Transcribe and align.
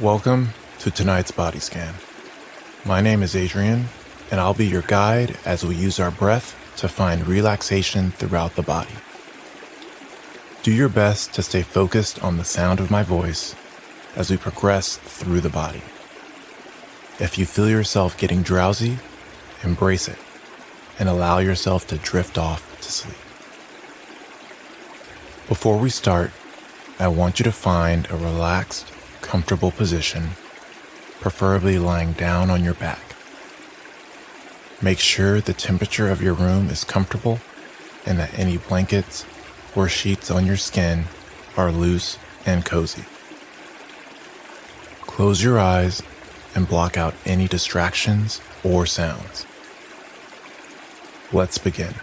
Welcome 0.00 0.48
to 0.80 0.90
tonight's 0.90 1.30
body 1.30 1.60
scan. 1.60 1.94
My 2.84 3.00
name 3.00 3.22
is 3.22 3.36
Adrian, 3.36 3.90
and 4.28 4.40
I'll 4.40 4.52
be 4.52 4.66
your 4.66 4.82
guide 4.82 5.38
as 5.44 5.64
we 5.64 5.76
use 5.76 6.00
our 6.00 6.10
breath 6.10 6.56
to 6.78 6.88
find 6.88 7.28
relaxation 7.28 8.10
throughout 8.10 8.56
the 8.56 8.62
body. 8.62 8.96
Do 10.64 10.72
your 10.72 10.88
best 10.88 11.32
to 11.34 11.44
stay 11.44 11.62
focused 11.62 12.20
on 12.24 12.38
the 12.38 12.44
sound 12.44 12.80
of 12.80 12.90
my 12.90 13.04
voice 13.04 13.54
as 14.16 14.32
we 14.32 14.36
progress 14.36 14.96
through 14.96 15.42
the 15.42 15.48
body. 15.48 15.82
If 17.20 17.38
you 17.38 17.46
feel 17.46 17.70
yourself 17.70 18.18
getting 18.18 18.42
drowsy, 18.42 18.98
embrace 19.62 20.08
it 20.08 20.18
and 20.98 21.08
allow 21.08 21.38
yourself 21.38 21.86
to 21.86 21.98
drift 21.98 22.36
off 22.36 22.80
to 22.80 22.90
sleep. 22.90 23.14
Before 25.46 25.78
we 25.78 25.88
start, 25.88 26.32
I 26.98 27.06
want 27.06 27.38
you 27.38 27.44
to 27.44 27.52
find 27.52 28.10
a 28.10 28.16
relaxed, 28.16 28.90
comfortable 29.34 29.72
position, 29.72 30.22
preferably 31.18 31.76
lying 31.76 32.12
down 32.12 32.50
on 32.50 32.62
your 32.62 32.74
back. 32.74 33.16
Make 34.80 35.00
sure 35.00 35.40
the 35.40 35.52
temperature 35.52 36.08
of 36.08 36.22
your 36.22 36.34
room 36.34 36.70
is 36.70 36.84
comfortable 36.84 37.40
and 38.06 38.16
that 38.20 38.38
any 38.38 38.58
blankets 38.58 39.26
or 39.74 39.88
sheets 39.88 40.30
on 40.30 40.46
your 40.46 40.56
skin 40.56 41.06
are 41.56 41.72
loose 41.72 42.16
and 42.46 42.64
cozy. 42.64 43.02
Close 45.00 45.42
your 45.42 45.58
eyes 45.58 46.00
and 46.54 46.68
block 46.68 46.96
out 46.96 47.16
any 47.26 47.48
distractions 47.48 48.40
or 48.62 48.86
sounds. 48.86 49.46
Let's 51.32 51.58
begin. 51.58 51.94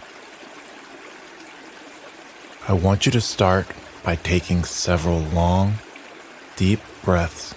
I 2.68 2.74
want 2.74 3.06
you 3.06 3.12
to 3.12 3.22
start 3.22 3.68
by 4.02 4.16
taking 4.16 4.64
several 4.64 5.20
long, 5.20 5.78
deep 6.56 6.80
breaths 7.04 7.54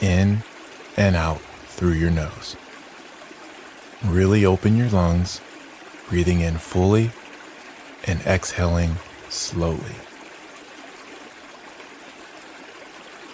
in 0.00 0.42
and 0.96 1.16
out 1.16 1.40
through 1.66 1.92
your 1.92 2.10
nose. 2.10 2.56
Really 4.04 4.44
open 4.44 4.76
your 4.76 4.88
lungs, 4.90 5.40
breathing 6.08 6.40
in 6.40 6.58
fully 6.58 7.10
and 8.06 8.20
exhaling 8.22 8.96
slowly. 9.28 9.96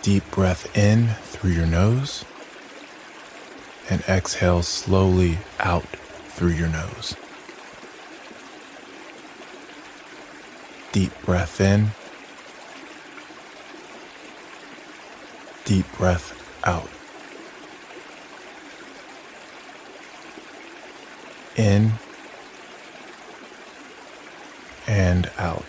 Deep 0.03 0.31
breath 0.31 0.77
in 0.77 1.09
through 1.23 1.51
your 1.51 1.67
nose 1.67 2.25
and 3.91 4.01
exhale 4.03 4.63
slowly 4.63 5.39
out 5.59 5.87
through 6.29 6.51
your 6.53 6.69
nose. 6.69 7.17
Deep 10.93 11.13
breath 11.25 11.61
in. 11.61 11.91
Deep 15.69 15.85
breath 15.99 16.33
out. 16.67 16.89
In 21.59 21.93
and 24.87 25.31
out. 25.37 25.67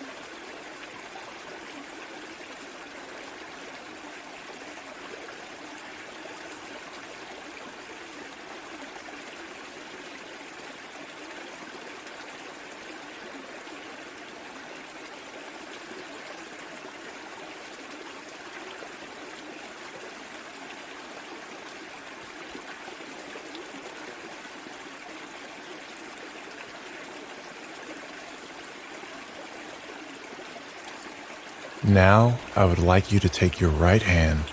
Now, 31.84 32.38
I 32.58 32.66
would 32.66 32.80
like 32.80 33.12
you 33.12 33.22
to 33.22 33.30
take 33.30 33.62
your 33.62 33.70
right 33.70 34.02
hand 34.02 34.44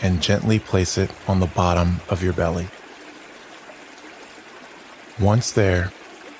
and 0.00 0.22
gently 0.22 0.58
place 0.58 0.96
it 0.96 1.10
on 1.28 1.40
the 1.40 1.46
bottom 1.46 2.00
of 2.08 2.22
your 2.22 2.32
belly. 2.32 2.68
Once 5.20 5.52
there, 5.52 5.92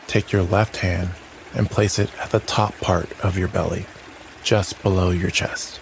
take 0.06 0.32
your 0.32 0.42
left 0.42 0.78
hand 0.78 1.10
and 1.54 1.70
place 1.70 1.98
it 1.98 2.10
at 2.18 2.30
the 2.30 2.40
top 2.40 2.74
part 2.80 3.08
of 3.22 3.36
your 3.36 3.48
belly, 3.48 3.84
just 4.42 4.82
below 4.82 5.10
your 5.10 5.30
chest. 5.30 5.78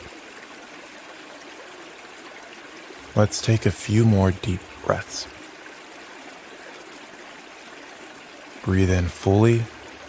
Let's 3.15 3.41
take 3.41 3.65
a 3.65 3.71
few 3.71 4.05
more 4.05 4.33
deep 4.33 4.61
breaths. 4.85 5.29
Breathe 8.65 8.91
in 8.91 9.07
fully 9.07 9.65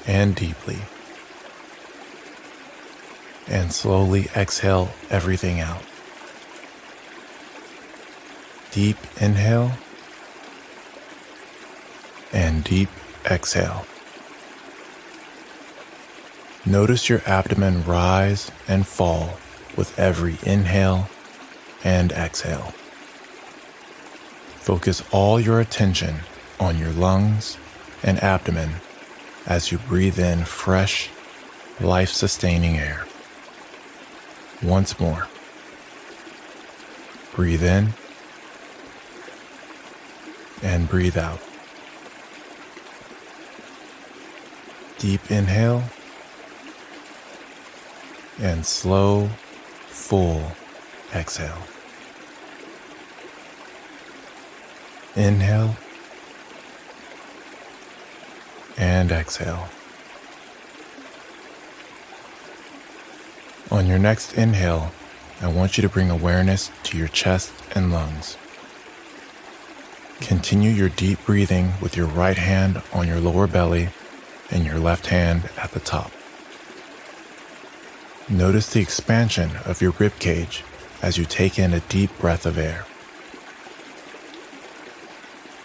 and 0.07 0.35
deeply 0.35 0.79
and 3.47 3.73
slowly 3.73 4.29
exhale 4.35 4.93
everything 5.09 5.59
out. 5.59 5.83
Deep 8.71 8.97
inhale 9.19 9.73
and 12.31 12.63
deep 12.63 12.89
exhale. 13.25 13.85
Notice 16.65 17.09
your 17.09 17.21
abdomen 17.25 17.83
rise 17.83 18.49
and 18.67 18.87
fall 18.87 19.37
with 19.75 19.97
every 19.99 20.37
inhale 20.43 21.09
and 21.83 22.11
exhale. 22.13 22.73
Focus 24.55 25.03
all 25.11 25.39
your 25.39 25.59
attention 25.59 26.19
on 26.59 26.77
your 26.77 26.91
lungs 26.91 27.57
and 28.01 28.21
abdomen 28.23 28.75
as 29.45 29.71
you 29.71 29.77
breathe 29.77 30.17
in 30.17 30.45
fresh, 30.45 31.09
life 31.81 32.09
sustaining 32.09 32.77
air. 32.77 33.05
Once 34.63 34.99
more. 34.99 35.27
Breathe 37.35 37.63
in 37.63 37.93
and 40.61 40.87
breathe 40.87 41.17
out. 41.17 41.41
Deep 44.99 45.29
inhale 45.29 45.83
and 48.39 48.65
slow, 48.65 49.27
full 49.87 50.51
exhale. 51.13 51.57
Inhale 55.15 55.75
and 58.77 59.11
exhale. 59.11 59.67
On 63.73 63.87
your 63.87 63.97
next 63.97 64.33
inhale, 64.33 64.91
I 65.41 65.47
want 65.47 65.77
you 65.77 65.81
to 65.81 65.89
bring 65.89 66.11
awareness 66.11 66.69
to 66.83 66.95
your 66.95 67.07
chest 67.07 67.51
and 67.73 67.91
lungs. 67.91 68.37
Continue 70.21 70.69
your 70.69 70.89
deep 70.89 71.17
breathing 71.25 71.73
with 71.81 71.97
your 71.97 72.05
right 72.05 72.37
hand 72.37 72.83
on 72.93 73.07
your 73.07 73.19
lower 73.19 73.47
belly 73.47 73.89
and 74.51 74.63
your 74.63 74.77
left 74.77 75.07
hand 75.07 75.49
at 75.57 75.71
the 75.71 75.79
top. 75.79 76.11
Notice 78.29 78.71
the 78.71 78.79
expansion 78.79 79.49
of 79.65 79.81
your 79.81 79.95
rib 79.97 80.19
cage 80.19 80.63
as 81.01 81.17
you 81.17 81.25
take 81.25 81.57
in 81.57 81.73
a 81.73 81.79
deep 81.79 82.15
breath 82.19 82.45
of 82.45 82.59
air. 82.59 82.85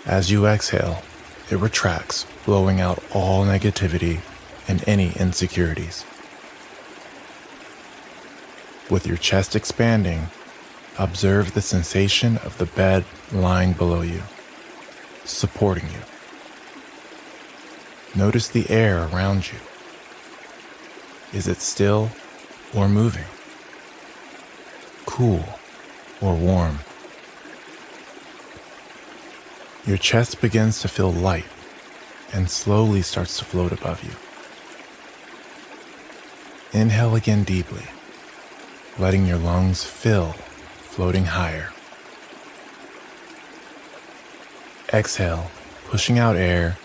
As 0.06 0.30
you 0.30 0.46
exhale, 0.46 1.02
it 1.50 1.58
retracts, 1.58 2.24
blowing 2.46 2.80
out 2.80 3.04
all 3.12 3.44
negativity 3.44 4.22
and 4.66 4.82
any 4.88 5.12
insecurities. 5.16 6.06
With 8.90 9.06
your 9.06 9.18
chest 9.18 9.54
expanding, 9.54 10.28
observe 10.98 11.52
the 11.52 11.60
sensation 11.60 12.38
of 12.38 12.56
the 12.56 12.64
bed 12.64 13.04
lying 13.30 13.74
below 13.74 14.00
you, 14.00 14.22
supporting 15.24 15.88
you. 15.88 16.00
Notice 18.14 18.48
the 18.48 18.70
air 18.70 19.06
around 19.12 19.52
you. 19.52 19.58
Is 21.34 21.46
it 21.46 21.58
still 21.58 22.10
or 22.74 22.88
moving? 22.88 23.26
Cool 25.04 25.44
or 26.22 26.34
warm? 26.34 26.78
Your 29.84 29.98
chest 29.98 30.40
begins 30.40 30.80
to 30.80 30.88
feel 30.88 31.12
light 31.12 31.44
and 32.32 32.50
slowly 32.50 33.02
starts 33.02 33.38
to 33.38 33.44
float 33.44 33.72
above 33.72 34.02
you. 34.02 34.12
Inhale 36.72 37.14
again 37.14 37.44
deeply 37.44 37.84
letting 38.98 39.26
your 39.26 39.38
lungs 39.38 39.84
fill, 39.84 40.32
floating 40.32 41.26
higher. 41.26 41.70
Exhale, 44.92 45.50
pushing 45.88 46.18
out 46.18 46.36
air 46.36 46.78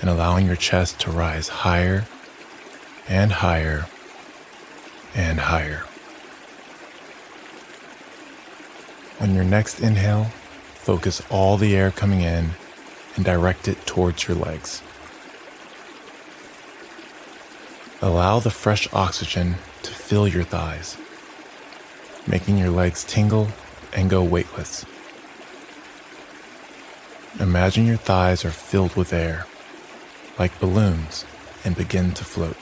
and 0.00 0.10
allowing 0.10 0.46
your 0.46 0.56
chest 0.56 0.98
to 1.00 1.10
rise 1.10 1.48
higher 1.48 2.04
and 3.08 3.30
higher 3.32 3.86
and 5.14 5.38
higher. 5.38 5.84
On 9.20 9.34
your 9.34 9.44
next 9.44 9.80
inhale, 9.80 10.24
focus 10.74 11.22
all 11.30 11.56
the 11.56 11.76
air 11.76 11.90
coming 11.90 12.20
in 12.20 12.50
and 13.16 13.24
direct 13.24 13.68
it 13.68 13.86
towards 13.86 14.26
your 14.26 14.36
legs. 14.36 14.82
Allow 18.02 18.40
the 18.40 18.50
fresh 18.50 18.86
oxygen 18.92 19.54
to 19.82 19.92
fill 19.92 20.26
your 20.26 20.42
thighs, 20.42 20.96
making 22.26 22.58
your 22.58 22.70
legs 22.70 23.04
tingle 23.04 23.48
and 23.92 24.10
go 24.10 24.22
weightless. 24.22 24.84
Imagine 27.40 27.86
your 27.86 27.96
thighs 27.96 28.44
are 28.44 28.50
filled 28.50 28.94
with 28.94 29.12
air, 29.12 29.46
like 30.38 30.58
balloons, 30.60 31.24
and 31.64 31.76
begin 31.76 32.12
to 32.12 32.24
float. 32.24 32.56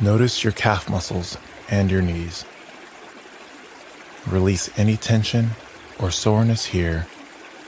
Notice 0.00 0.44
your 0.44 0.52
calf 0.52 0.88
muscles 0.88 1.36
and 1.70 1.90
your 1.90 2.02
knees. 2.02 2.44
Release 4.26 4.70
any 4.78 4.96
tension 4.96 5.50
or 5.98 6.10
soreness 6.10 6.66
here 6.66 7.06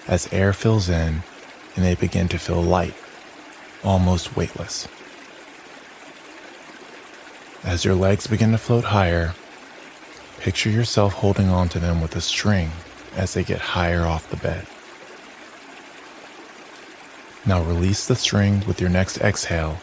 as 0.06 0.32
air 0.32 0.52
fills 0.52 0.88
in 0.88 1.22
and 1.74 1.84
they 1.84 1.94
begin 1.94 2.28
to 2.28 2.38
feel 2.38 2.62
light, 2.62 2.94
almost 3.82 4.36
weightless. 4.36 4.86
As 7.62 7.84
your 7.84 7.94
legs 7.94 8.26
begin 8.26 8.52
to 8.52 8.58
float 8.58 8.84
higher, 8.84 9.34
picture 10.38 10.70
yourself 10.70 11.14
holding 11.14 11.50
onto 11.50 11.78
them 11.78 12.00
with 12.00 12.16
a 12.16 12.20
string 12.20 12.70
as 13.14 13.34
they 13.34 13.44
get 13.44 13.60
higher 13.60 14.06
off 14.06 14.30
the 14.30 14.36
bed. 14.36 14.66
Now 17.44 17.62
release 17.62 18.06
the 18.06 18.16
string 18.16 18.64
with 18.66 18.80
your 18.80 18.88
next 18.88 19.18
exhale 19.18 19.78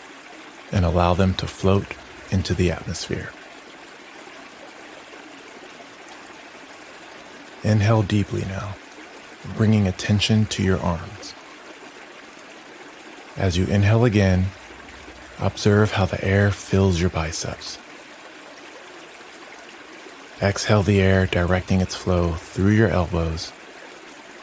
and 0.71 0.85
allow 0.85 1.13
them 1.13 1.35
to 1.35 1.47
float 1.47 1.85
into 2.31 2.55
the 2.55 2.71
atmosphere. 2.71 3.31
Inhale 7.63 8.03
deeply 8.03 8.43
now, 8.45 8.75
bringing 9.55 9.87
attention 9.87 10.45
to 10.47 10.63
your 10.63 10.79
arms. 10.79 11.33
As 13.35 13.55
you 13.55 13.65
inhale 13.67 14.03
again, 14.03 14.47
observe 15.39 15.91
how 15.91 16.05
the 16.05 16.23
air 16.23 16.51
fills 16.51 16.99
your 16.99 17.09
biceps. 17.09 17.77
Exhale 20.41 20.83
the 20.83 21.01
air, 21.01 21.25
directing 21.25 21.81
its 21.81 21.95
flow 21.95 22.33
through 22.33 22.71
your 22.71 22.89
elbows, 22.89 23.51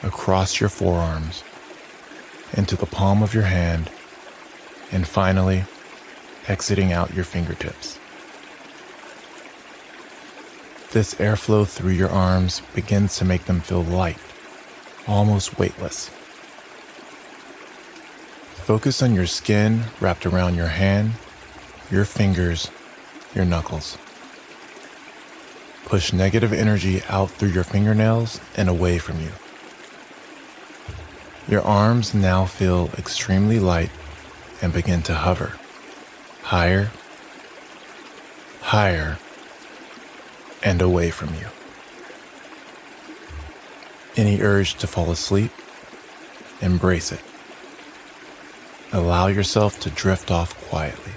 across 0.03 0.61
your 0.61 0.69
forearms, 0.69 1.45
into 2.53 2.77
the 2.77 2.87
palm 2.87 3.23
of 3.23 3.33
your 3.35 3.45
hand, 3.45 3.91
and 4.91 5.07
finally, 5.07 5.65
exiting 6.49 6.93
out 6.93 7.15
your 7.15 7.25
fingertips. 7.25 7.99
This 10.91 11.15
airflow 11.15 11.67
through 11.67 11.93
your 11.93 12.11
arms 12.11 12.63
begins 12.75 13.17
to 13.19 13.25
make 13.25 13.47
them 13.47 13.61
feel 13.61 13.83
light, 13.83 14.19
almost 15.09 15.59
weightless. 15.59 16.11
Focus 18.65 19.03
on 19.03 19.15
your 19.15 19.27
skin 19.27 19.85
wrapped 20.01 20.25
around 20.25 20.55
your 20.55 20.69
hand, 20.69 21.13
your 21.91 22.07
fingers, 22.07 22.71
your 23.35 23.45
knuckles. 23.45 23.99
Push 25.85 26.15
negative 26.15 26.51
energy 26.51 27.03
out 27.11 27.31
through 27.31 27.51
your 27.51 27.63
fingernails 27.63 28.41
and 28.57 28.71
away 28.71 28.97
from 28.97 29.21
you. 29.21 29.33
Your 31.47 31.61
arms 31.61 32.15
now 32.15 32.47
feel 32.47 32.89
extremely 32.97 33.61
light 33.61 33.91
and 34.63 34.73
begin 34.73 35.03
to 35.03 35.15
hover 35.15 35.59
higher, 36.45 36.91
higher, 38.63 39.19
and 40.63 40.81
away 40.81 41.11
from 41.11 41.35
you. 41.35 41.49
Any 44.17 44.41
urge 44.41 44.77
to 44.77 44.87
fall 44.87 45.11
asleep, 45.11 45.51
embrace 46.63 47.13
it. 47.13 47.21
Allow 48.95 49.27
yourself 49.27 49.81
to 49.81 49.91
drift 49.91 50.31
off 50.31 50.57
quietly. 50.69 51.11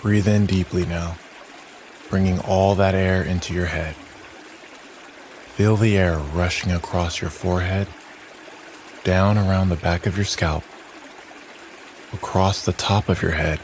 Breathe 0.00 0.28
in 0.28 0.46
deeply 0.46 0.86
now, 0.86 1.16
bringing 2.08 2.38
all 2.38 2.76
that 2.76 2.94
air 2.94 3.24
into 3.24 3.52
your 3.52 3.66
head. 3.66 3.96
Feel 5.56 5.76
the 5.76 5.98
air 5.98 6.18
rushing 6.18 6.70
across 6.70 7.20
your 7.20 7.30
forehead, 7.30 7.88
down 9.02 9.36
around 9.36 9.68
the 9.68 9.74
back 9.74 10.06
of 10.06 10.14
your 10.14 10.24
scalp, 10.24 10.62
across 12.12 12.64
the 12.64 12.72
top 12.72 13.08
of 13.08 13.20
your 13.20 13.32
head, 13.32 13.58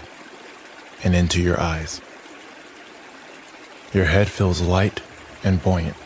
and 1.04 1.14
into 1.14 1.40
your 1.40 1.60
eyes. 1.60 2.00
Your 3.92 4.04
head 4.04 4.28
feels 4.28 4.60
light 4.60 5.00
and 5.42 5.62
buoyant. 5.62 5.96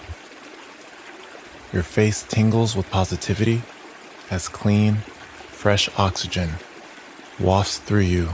Your 1.73 1.83
face 1.83 2.23
tingles 2.23 2.77
with 2.77 2.91
positivity 2.91 3.63
as 4.31 4.49
clean, 4.49 4.97
fresh 5.49 5.89
oxygen 5.99 6.51
wafts 7.41 7.79
through 7.79 8.01
you 8.01 8.31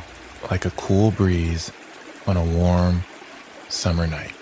like 0.50 0.64
a 0.64 0.70
cool 0.72 1.10
breeze 1.10 1.72
on 2.26 2.36
a 2.36 2.44
warm 2.44 3.04
summer 3.68 4.06
night. 4.06 4.32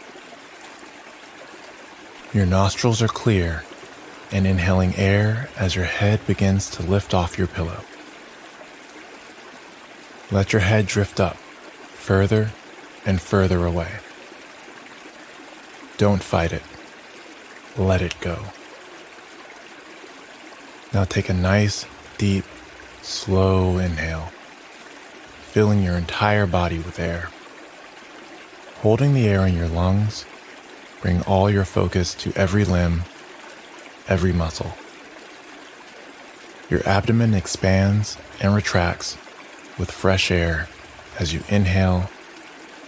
Your 2.32 2.46
nostrils 2.46 3.00
are 3.00 3.08
clear 3.08 3.64
and 4.32 4.46
inhaling 4.46 4.94
air 4.96 5.48
as 5.56 5.76
your 5.76 5.84
head 5.84 6.26
begins 6.26 6.68
to 6.70 6.82
lift 6.82 7.14
off 7.14 7.38
your 7.38 7.46
pillow. 7.46 7.82
Let 10.32 10.52
your 10.52 10.62
head 10.62 10.86
drift 10.86 11.20
up, 11.20 11.36
further 11.36 12.50
and 13.04 13.20
further 13.20 13.64
away. 13.64 13.88
Don't 15.98 16.22
fight 16.22 16.52
it. 16.52 16.62
Let 17.76 18.02
it 18.02 18.18
go. 18.20 18.38
Now 20.92 21.04
take 21.04 21.28
a 21.28 21.34
nice, 21.34 21.86
deep, 22.18 22.44
slow 23.02 23.78
inhale, 23.78 24.30
filling 25.50 25.82
your 25.82 25.96
entire 25.96 26.46
body 26.46 26.78
with 26.78 26.98
air. 26.98 27.30
Holding 28.76 29.14
the 29.14 29.28
air 29.28 29.46
in 29.46 29.54
your 29.54 29.68
lungs, 29.68 30.26
Bring 31.06 31.22
all 31.22 31.48
your 31.48 31.64
focus 31.64 32.14
to 32.14 32.32
every 32.34 32.64
limb, 32.64 33.04
every 34.08 34.32
muscle. 34.32 34.72
Your 36.68 36.84
abdomen 36.88 37.32
expands 37.32 38.16
and 38.40 38.54
retracts 38.54 39.16
with 39.78 39.90
fresh 39.90 40.32
air 40.32 40.68
as 41.20 41.32
you 41.32 41.42
inhale 41.48 42.10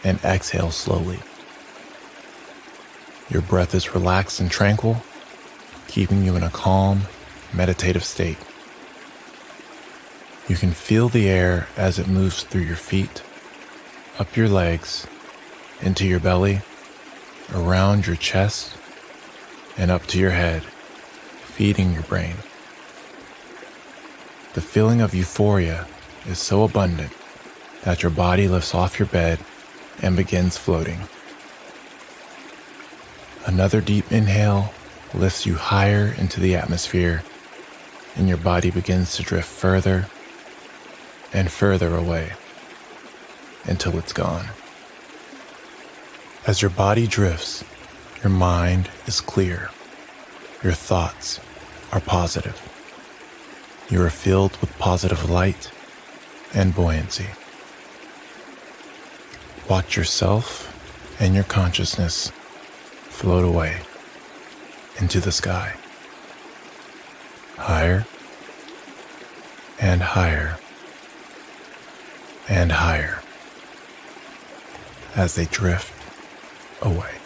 and 0.03 0.19
exhale 0.25 0.73
slowly. 0.73 1.21
Your 3.30 3.42
breath 3.42 3.75
is 3.75 3.94
relaxed 3.94 4.40
and 4.40 4.50
tranquil, 4.50 5.02
keeping 5.87 6.25
you 6.25 6.35
in 6.37 6.42
a 6.42 6.50
calm, 6.50 7.02
meditative 7.52 8.04
state. 8.04 8.38
You 10.49 10.56
can 10.56 10.70
feel 10.70 11.08
the 11.08 11.28
air 11.28 11.68
as 11.76 11.99
it 11.99 12.08
moves 12.08 12.42
through 12.42 12.62
your 12.62 12.76
feet, 12.76 13.23
up 14.18 14.35
your 14.35 14.49
legs, 14.49 15.06
into 15.82 16.06
your 16.06 16.20
belly, 16.20 16.62
around 17.54 18.06
your 18.06 18.16
chest 18.16 18.76
and 19.76 19.90
up 19.90 20.06
to 20.06 20.18
your 20.18 20.30
head, 20.30 20.62
feeding 20.62 21.92
your 21.92 22.02
brain. 22.02 22.35
The 24.54 24.61
feeling 24.61 25.00
of 25.00 25.14
euphoria 25.14 25.87
is 26.26 26.38
so 26.38 26.64
abundant 26.64 27.12
that 27.85 28.02
your 28.02 28.11
body 28.11 28.49
lifts 28.49 28.75
off 28.75 28.99
your 28.99 29.08
bed 29.08 29.38
and 30.02 30.16
begins 30.16 30.56
floating. 30.56 31.00
Another 33.49 33.81
deep 33.81 34.12
inhale 34.12 34.75
lifts 35.14 35.47
you 35.47 35.55
higher 35.55 36.14
into 36.19 36.38
the 36.38 36.55
atmosphere, 36.55 37.23
and 38.14 38.28
your 38.28 38.37
body 38.37 38.71
begins 38.71 39.17
to 39.17 39.23
drift 39.23 39.49
further 39.49 40.07
and 41.33 41.50
further 41.50 41.97
away 41.97 42.33
until 43.64 43.97
it's 43.97 44.12
gone. 44.12 44.49
As 46.47 46.61
your 46.61 46.71
body 46.71 47.07
drifts, 47.07 47.64
your 48.23 48.28
mind 48.28 48.90
is 49.07 49.23
clear. 49.23 49.71
Your 50.62 50.75
thoughts 50.75 51.40
are 51.90 52.00
positive. 52.00 52.61
You 53.88 54.02
are 54.02 54.11
filled 54.11 54.59
with 54.59 54.78
positive 54.78 55.31
light 55.31 55.71
and 56.52 56.75
buoyancy. 56.75 57.28
Watch 59.71 59.97
yourself 59.97 60.67
and 61.19 61.35
your 61.35 61.45
consciousness 61.45 62.31
float 63.19 63.45
away 63.45 63.77
into 65.01 65.19
the 65.19 65.33
sky. 65.33 65.75
Higher 67.57 68.07
and 69.81 70.01
higher 70.01 70.57
and 72.49 72.71
higher 72.71 73.21
as 75.17 75.35
they 75.35 75.47
drift 75.47 75.93
away. 76.81 77.18